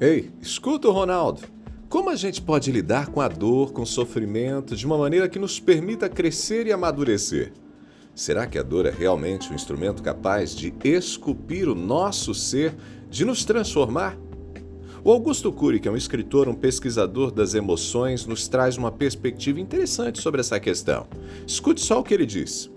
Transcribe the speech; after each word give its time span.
Ei, 0.00 0.30
escuta 0.40 0.86
o 0.86 0.92
Ronaldo. 0.92 1.42
Como 1.88 2.08
a 2.08 2.14
gente 2.14 2.40
pode 2.40 2.70
lidar 2.70 3.08
com 3.08 3.20
a 3.20 3.26
dor, 3.26 3.72
com 3.72 3.82
o 3.82 3.86
sofrimento, 3.86 4.76
de 4.76 4.86
uma 4.86 4.96
maneira 4.96 5.28
que 5.28 5.40
nos 5.40 5.58
permita 5.58 6.08
crescer 6.08 6.68
e 6.68 6.72
amadurecer? 6.72 7.52
Será 8.14 8.46
que 8.46 8.56
a 8.58 8.62
dor 8.62 8.86
é 8.86 8.92
realmente 8.92 9.50
um 9.50 9.56
instrumento 9.56 10.00
capaz 10.00 10.54
de 10.54 10.72
esculpir 10.84 11.68
o 11.68 11.74
nosso 11.74 12.32
ser, 12.32 12.76
de 13.10 13.24
nos 13.24 13.44
transformar? 13.44 14.16
O 15.02 15.10
Augusto 15.10 15.50
Cury, 15.50 15.80
que 15.80 15.88
é 15.88 15.90
um 15.90 15.96
escritor, 15.96 16.48
um 16.48 16.54
pesquisador 16.54 17.32
das 17.32 17.54
emoções, 17.54 18.24
nos 18.24 18.46
traz 18.46 18.76
uma 18.76 18.92
perspectiva 18.92 19.58
interessante 19.58 20.22
sobre 20.22 20.40
essa 20.40 20.60
questão. 20.60 21.08
Escute 21.44 21.80
só 21.80 21.98
o 21.98 22.04
que 22.04 22.14
ele 22.14 22.26
diz. 22.26 22.70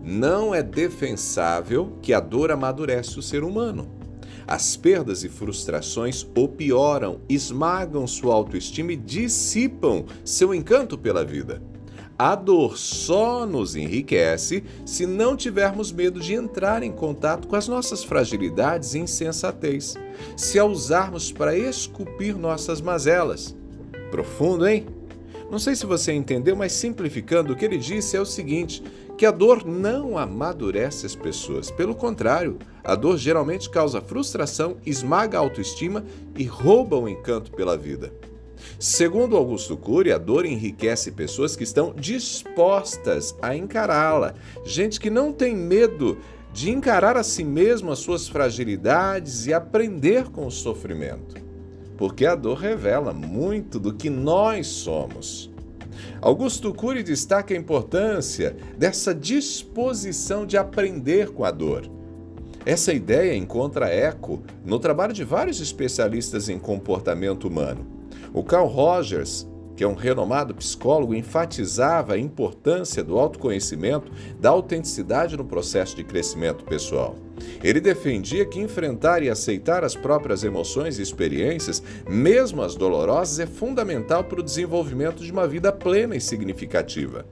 Não 0.00 0.54
é 0.54 0.62
defensável 0.62 1.98
que 2.00 2.12
a 2.12 2.20
dor 2.20 2.52
amadurece 2.52 3.18
o 3.18 3.22
ser 3.22 3.42
humano. 3.42 3.98
As 4.48 4.78
perdas 4.78 5.24
e 5.24 5.28
frustrações 5.28 6.26
o 6.34 6.48
pioram, 6.48 7.20
esmagam 7.28 8.06
sua 8.06 8.34
autoestima 8.34 8.94
e 8.94 8.96
dissipam 8.96 10.06
seu 10.24 10.54
encanto 10.54 10.96
pela 10.96 11.22
vida. 11.22 11.62
A 12.18 12.34
dor 12.34 12.78
só 12.78 13.44
nos 13.44 13.76
enriquece 13.76 14.64
se 14.86 15.04
não 15.04 15.36
tivermos 15.36 15.92
medo 15.92 16.18
de 16.18 16.32
entrar 16.32 16.82
em 16.82 16.90
contato 16.90 17.46
com 17.46 17.56
as 17.56 17.68
nossas 17.68 18.02
fragilidades 18.02 18.94
e 18.94 19.00
insensatez, 19.00 19.96
se 20.34 20.58
a 20.58 20.64
usarmos 20.64 21.30
para 21.30 21.54
esculpir 21.54 22.34
nossas 22.34 22.80
mazelas. 22.80 23.54
Profundo, 24.10 24.66
hein? 24.66 24.86
Não 25.50 25.58
sei 25.58 25.74
se 25.74 25.86
você 25.86 26.12
entendeu, 26.12 26.54
mas 26.54 26.72
simplificando, 26.72 27.52
o 27.52 27.56
que 27.56 27.64
ele 27.64 27.78
disse 27.78 28.16
é 28.16 28.20
o 28.20 28.26
seguinte: 28.26 28.82
que 29.16 29.26
a 29.26 29.30
dor 29.30 29.66
não 29.66 30.16
amadurece 30.16 31.04
as 31.04 31.16
pessoas. 31.16 31.70
Pelo 31.70 31.94
contrário, 31.94 32.58
a 32.84 32.94
dor 32.94 33.18
geralmente 33.18 33.68
causa 33.68 34.00
frustração, 34.00 34.76
esmaga 34.86 35.38
a 35.38 35.40
autoestima 35.40 36.04
e 36.36 36.44
rouba 36.44 36.96
o 36.96 37.08
encanto 37.08 37.50
pela 37.50 37.76
vida. 37.76 38.12
Segundo 38.78 39.36
Augusto 39.36 39.76
Cury, 39.76 40.12
a 40.12 40.18
dor 40.18 40.46
enriquece 40.46 41.12
pessoas 41.12 41.56
que 41.56 41.64
estão 41.64 41.92
dispostas 41.94 43.34
a 43.42 43.56
encará-la, 43.56 44.34
gente 44.64 45.00
que 45.00 45.10
não 45.10 45.32
tem 45.32 45.56
medo 45.56 46.18
de 46.52 46.70
encarar 46.70 47.16
a 47.16 47.22
si 47.22 47.44
mesmo 47.44 47.90
as 47.90 47.98
suas 47.98 48.28
fragilidades 48.28 49.46
e 49.46 49.52
aprender 49.52 50.28
com 50.30 50.46
o 50.46 50.50
sofrimento. 50.50 51.47
Porque 51.98 52.24
a 52.24 52.34
dor 52.34 52.56
revela 52.56 53.12
muito 53.12 53.78
do 53.78 53.92
que 53.92 54.08
nós 54.08 54.68
somos. 54.68 55.50
Augusto 56.22 56.72
Cury 56.72 57.02
destaca 57.02 57.52
a 57.52 57.56
importância 57.56 58.56
dessa 58.78 59.14
disposição 59.14 60.46
de 60.46 60.56
aprender 60.56 61.30
com 61.30 61.44
a 61.44 61.50
dor. 61.50 61.90
Essa 62.64 62.92
ideia 62.92 63.36
encontra 63.36 63.88
eco 63.88 64.42
no 64.64 64.78
trabalho 64.78 65.12
de 65.12 65.24
vários 65.24 65.60
especialistas 65.60 66.48
em 66.48 66.58
comportamento 66.58 67.48
humano. 67.48 67.86
O 68.32 68.42
Carl 68.42 68.66
Rogers, 68.66 69.48
que 69.78 69.84
é 69.84 69.86
um 69.86 69.94
renomado 69.94 70.52
psicólogo, 70.56 71.14
enfatizava 71.14 72.14
a 72.14 72.18
importância 72.18 73.04
do 73.04 73.16
autoconhecimento, 73.16 74.10
da 74.40 74.50
autenticidade 74.50 75.36
no 75.36 75.44
processo 75.44 75.94
de 75.94 76.02
crescimento 76.02 76.64
pessoal. 76.64 77.14
Ele 77.62 77.80
defendia 77.80 78.44
que 78.44 78.58
enfrentar 78.58 79.22
e 79.22 79.30
aceitar 79.30 79.84
as 79.84 79.94
próprias 79.94 80.42
emoções 80.42 80.98
e 80.98 81.02
experiências, 81.02 81.80
mesmo 82.10 82.60
as 82.60 82.74
dolorosas, 82.74 83.38
é 83.38 83.46
fundamental 83.46 84.24
para 84.24 84.40
o 84.40 84.42
desenvolvimento 84.42 85.22
de 85.22 85.30
uma 85.30 85.46
vida 85.46 85.70
plena 85.70 86.16
e 86.16 86.20
significativa. 86.20 87.24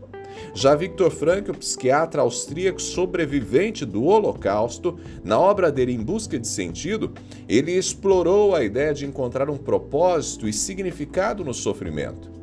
Já 0.55 0.77
Viktor 0.77 1.11
Frankl, 1.11 1.51
psiquiatra 1.53 2.23
austríaco 2.23 2.81
sobrevivente 2.81 3.85
do 3.85 4.05
Holocausto, 4.05 5.01
na 5.25 5.37
obra 5.37 5.73
dele 5.73 5.95
Em 5.95 6.01
Busca 6.01 6.39
de 6.39 6.47
Sentido, 6.47 7.13
ele 7.49 7.73
explorou 7.73 8.55
a 8.55 8.63
ideia 8.63 8.95
de 8.95 9.05
encontrar 9.05 9.51
um 9.51 9.57
propósito 9.57 10.47
e 10.47 10.53
significado 10.53 11.45
no 11.45 11.53
sofrimento. 11.53 12.36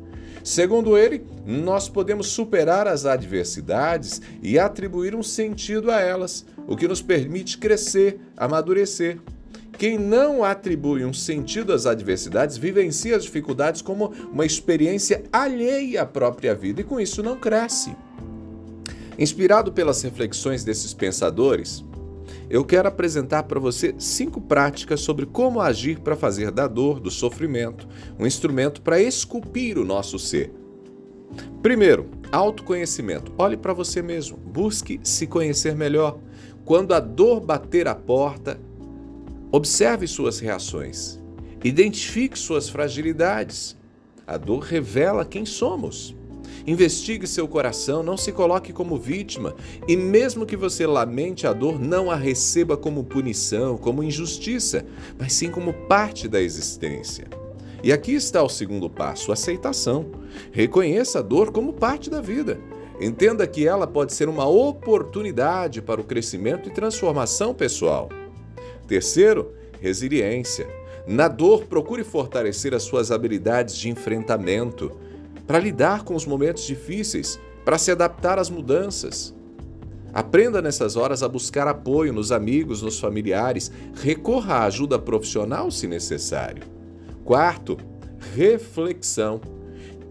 Segundo 0.44 0.98
ele, 0.98 1.24
nós 1.46 1.88
podemos 1.88 2.28
superar 2.28 2.86
as 2.86 3.06
adversidades 3.06 4.20
e 4.42 4.58
atribuir 4.58 5.14
um 5.16 5.22
sentido 5.22 5.90
a 5.90 5.98
elas, 5.98 6.44
o 6.68 6.76
que 6.76 6.86
nos 6.86 7.00
permite 7.00 7.56
crescer, 7.56 8.20
amadurecer. 8.36 9.18
Quem 9.78 9.96
não 9.96 10.44
atribui 10.44 11.02
um 11.02 11.14
sentido 11.14 11.72
às 11.72 11.86
adversidades 11.86 12.58
vivencia 12.58 13.16
as 13.16 13.24
dificuldades 13.24 13.80
como 13.80 14.12
uma 14.30 14.44
experiência 14.44 15.24
alheia 15.32 16.02
à 16.02 16.06
própria 16.06 16.54
vida 16.54 16.82
e 16.82 16.84
com 16.84 17.00
isso 17.00 17.22
não 17.22 17.40
cresce. 17.40 17.96
Inspirado 19.18 19.72
pelas 19.72 20.02
reflexões 20.02 20.62
desses 20.62 20.92
pensadores, 20.92 21.82
eu 22.48 22.64
quero 22.64 22.88
apresentar 22.88 23.44
para 23.44 23.60
você 23.60 23.94
cinco 23.98 24.40
práticas 24.40 25.00
sobre 25.00 25.26
como 25.26 25.60
agir 25.60 26.00
para 26.00 26.16
fazer 26.16 26.50
da 26.50 26.66
dor, 26.66 27.00
do 27.00 27.10
sofrimento, 27.10 27.88
um 28.18 28.26
instrumento 28.26 28.82
para 28.82 29.00
esculpir 29.00 29.78
o 29.78 29.84
nosso 29.84 30.18
ser. 30.18 30.52
Primeiro, 31.62 32.08
autoconhecimento. 32.30 33.32
Olhe 33.38 33.56
para 33.56 33.72
você 33.72 34.02
mesmo, 34.02 34.36
busque 34.36 35.00
se 35.02 35.26
conhecer 35.26 35.74
melhor. 35.74 36.18
Quando 36.64 36.94
a 36.94 37.00
dor 37.00 37.40
bater 37.40 37.88
a 37.88 37.94
porta, 37.94 38.58
Observe 39.54 40.08
suas 40.08 40.40
reações. 40.40 41.20
Identifique 41.62 42.36
suas 42.36 42.68
fragilidades. 42.68 43.76
A 44.26 44.36
dor 44.36 44.64
revela 44.64 45.24
quem 45.24 45.46
somos. 45.46 46.12
Investigue 46.66 47.26
seu 47.26 47.46
coração, 47.46 48.02
não 48.02 48.16
se 48.16 48.32
coloque 48.32 48.72
como 48.72 48.96
vítima 48.96 49.54
e, 49.86 49.96
mesmo 49.96 50.46
que 50.46 50.56
você 50.56 50.86
lamente 50.86 51.46
a 51.46 51.52
dor, 51.52 51.78
não 51.78 52.10
a 52.10 52.16
receba 52.16 52.76
como 52.76 53.04
punição, 53.04 53.76
como 53.76 54.02
injustiça, 54.02 54.84
mas 55.18 55.34
sim 55.34 55.50
como 55.50 55.72
parte 55.72 56.26
da 56.26 56.40
existência. 56.40 57.26
E 57.82 57.92
aqui 57.92 58.12
está 58.14 58.42
o 58.42 58.48
segundo 58.48 58.88
passo: 58.88 59.30
aceitação. 59.30 60.06
Reconheça 60.50 61.18
a 61.18 61.22
dor 61.22 61.52
como 61.52 61.74
parte 61.74 62.08
da 62.08 62.20
vida. 62.20 62.58
Entenda 62.98 63.46
que 63.46 63.66
ela 63.66 63.86
pode 63.86 64.14
ser 64.14 64.28
uma 64.28 64.48
oportunidade 64.48 65.82
para 65.82 66.00
o 66.00 66.04
crescimento 66.04 66.68
e 66.68 66.72
transformação 66.72 67.52
pessoal. 67.52 68.08
Terceiro, 68.86 69.52
resiliência. 69.80 70.66
Na 71.06 71.28
dor, 71.28 71.64
procure 71.66 72.02
fortalecer 72.02 72.72
as 72.72 72.84
suas 72.84 73.10
habilidades 73.10 73.76
de 73.76 73.90
enfrentamento 73.90 74.90
para 75.46 75.58
lidar 75.58 76.04
com 76.04 76.14
os 76.14 76.26
momentos 76.26 76.64
difíceis, 76.64 77.38
para 77.64 77.78
se 77.78 77.90
adaptar 77.90 78.38
às 78.38 78.50
mudanças. 78.50 79.34
Aprenda 80.12 80.62
nessas 80.62 80.94
horas 80.94 81.22
a 81.22 81.28
buscar 81.28 81.66
apoio 81.66 82.12
nos 82.12 82.30
amigos, 82.30 82.82
nos 82.82 83.00
familiares, 83.00 83.72
recorra 83.94 84.56
à 84.56 84.64
ajuda 84.64 84.98
profissional 84.98 85.70
se 85.70 85.88
necessário. 85.88 86.62
Quarto, 87.24 87.76
reflexão. 88.34 89.40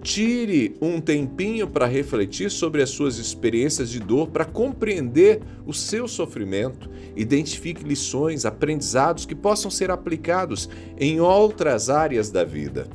Tire 0.01 0.75
um 0.81 0.99
tempinho 0.99 1.65
para 1.65 1.85
refletir 1.85 2.51
sobre 2.51 2.81
as 2.81 2.89
suas 2.89 3.17
experiências 3.17 3.89
de 3.89 4.01
dor, 4.01 4.27
para 4.27 4.43
compreender 4.43 5.41
o 5.65 5.73
seu 5.73 6.09
sofrimento. 6.09 6.89
Identifique 7.15 7.85
lições, 7.85 8.43
aprendizados 8.43 9.25
que 9.25 9.33
possam 9.33 9.71
ser 9.71 9.89
aplicados 9.89 10.69
em 10.97 11.21
outras 11.21 11.89
áreas 11.89 12.29
da 12.29 12.43
vida. 12.43 12.89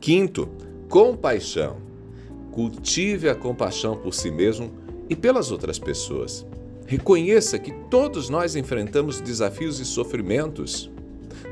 Quinto, 0.00 0.48
compaixão. 0.94 1.78
Cultive 2.52 3.28
a 3.28 3.34
compaixão 3.34 3.96
por 3.96 4.14
si 4.14 4.30
mesmo 4.30 4.70
e 5.10 5.16
pelas 5.16 5.50
outras 5.50 5.76
pessoas. 5.76 6.46
Reconheça 6.86 7.58
que 7.58 7.72
todos 7.90 8.28
nós 8.28 8.54
enfrentamos 8.54 9.20
desafios 9.20 9.80
e 9.80 9.84
sofrimentos. 9.84 10.88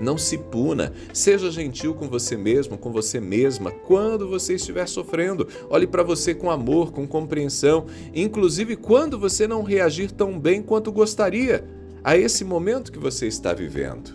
Não 0.00 0.16
se 0.16 0.38
puna. 0.38 0.92
Seja 1.12 1.50
gentil 1.50 1.92
com 1.92 2.08
você 2.08 2.36
mesmo, 2.36 2.78
com 2.78 2.92
você 2.92 3.18
mesma, 3.18 3.72
quando 3.72 4.28
você 4.28 4.54
estiver 4.54 4.86
sofrendo. 4.86 5.48
Olhe 5.68 5.88
para 5.88 6.04
você 6.04 6.32
com 6.32 6.48
amor, 6.48 6.92
com 6.92 7.04
compreensão, 7.04 7.86
inclusive 8.14 8.76
quando 8.76 9.18
você 9.18 9.48
não 9.48 9.64
reagir 9.64 10.12
tão 10.12 10.38
bem 10.38 10.62
quanto 10.62 10.92
gostaria 10.92 11.64
a 12.04 12.16
esse 12.16 12.44
momento 12.44 12.92
que 12.92 12.98
você 13.00 13.26
está 13.26 13.52
vivendo. 13.52 14.12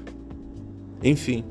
Enfim, 1.03 1.43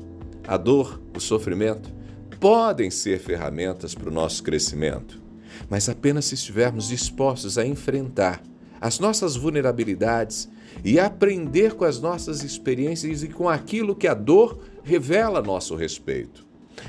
a 0.47 0.57
dor, 0.57 0.99
o 1.15 1.19
sofrimento 1.19 1.95
podem 2.39 2.89
ser 2.89 3.19
ferramentas 3.19 3.93
para 3.93 4.09
o 4.09 4.13
nosso 4.13 4.43
crescimento, 4.43 5.21
mas 5.69 5.89
apenas 5.89 6.25
se 6.25 6.35
estivermos 6.35 6.87
dispostos 6.87 7.57
a 7.57 7.65
enfrentar 7.65 8.41
as 8.79 8.99
nossas 8.99 9.35
vulnerabilidades 9.35 10.47
e 10.83 10.99
aprender 10.99 11.73
com 11.73 11.83
as 11.83 11.99
nossas 11.99 12.43
experiências 12.43 13.23
e 13.23 13.27
com 13.27 13.49
aquilo 13.49 13.95
que 13.95 14.07
a 14.07 14.13
dor 14.13 14.59
revela 14.83 15.39
a 15.39 15.41
nosso 15.41 15.75
respeito. 15.75 16.46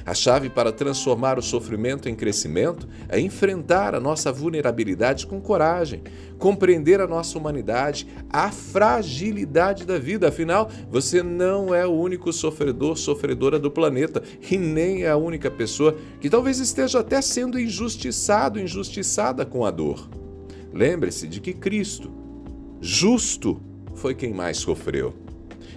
A 0.09 0.15
chave 0.15 0.49
para 0.49 0.73
transformar 0.73 1.39
o 1.39 1.43
sofrimento 1.43 2.09
em 2.09 2.15
crescimento 2.15 2.89
é 3.11 3.21
enfrentar 3.21 3.95
a 3.95 4.01
nossa 4.01 4.33
vulnerabilidade 4.33 5.27
com 5.27 5.39
coragem, 5.39 6.03
compreender 6.39 6.99
a 6.99 7.07
nossa 7.07 7.37
humanidade, 7.37 8.09
a 8.31 8.51
fragilidade 8.51 9.85
da 9.85 9.99
vida. 9.99 10.29
Afinal, 10.29 10.71
você 10.91 11.23
não 11.23 11.75
é 11.75 11.87
o 11.87 11.93
único 11.93 12.33
sofredor, 12.33 12.97
sofredora 12.97 13.59
do 13.59 13.71
planeta 13.71 14.23
e 14.51 14.57
nem 14.57 15.03
é 15.03 15.11
a 15.11 15.17
única 15.19 15.51
pessoa 15.51 15.95
que 16.19 16.31
talvez 16.31 16.59
esteja 16.59 17.01
até 17.01 17.21
sendo 17.21 17.61
injustiçado, 17.61 18.59
injustiçada 18.59 19.45
com 19.45 19.63
a 19.67 19.71
dor. 19.71 20.09
Lembre-se 20.73 21.29
de 21.29 21.39
que 21.39 21.53
Cristo, 21.53 22.11
justo, 22.81 23.61
foi 23.95 24.15
quem 24.15 24.33
mais 24.33 24.57
sofreu. 24.57 25.15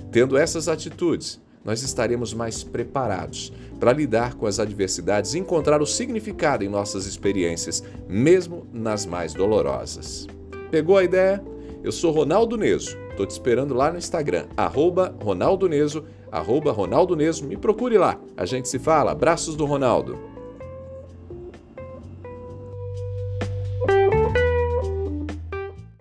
Tendo 0.09 0.37
essas 0.37 0.69
atitudes, 0.69 1.37
nós 1.63 1.83
estaremos 1.83 2.33
mais 2.33 2.63
preparados 2.63 3.51
para 3.79 3.93
lidar 3.93 4.35
com 4.35 4.45
as 4.45 4.59
adversidades 4.59 5.33
e 5.33 5.39
encontrar 5.39 5.81
o 5.81 5.85
significado 5.85 6.63
em 6.63 6.69
nossas 6.69 7.05
experiências, 7.05 7.83
mesmo 8.07 8.65
nas 8.73 9.05
mais 9.05 9.33
dolorosas. 9.33 10.27
Pegou 10.69 10.97
a 10.97 11.03
ideia? 11.03 11.43
Eu 11.83 11.91
sou 11.91 12.11
Ronaldo 12.11 12.57
Neso. 12.57 12.97
Estou 13.09 13.25
te 13.25 13.31
esperando 13.31 13.73
lá 13.73 13.91
no 13.91 13.97
Instagram, 13.97 14.45
arroba 14.55 15.15
Ronaldo 15.21 15.67
Neso, 15.67 16.05
arroba 16.31 16.71
Ronaldo 16.71 17.15
Neso. 17.15 17.45
Me 17.45 17.57
procure 17.57 17.97
lá. 17.97 18.19
A 18.37 18.45
gente 18.45 18.69
se 18.69 18.79
fala. 18.79 19.11
Abraços 19.11 19.55
do 19.55 19.65
Ronaldo. 19.65 20.30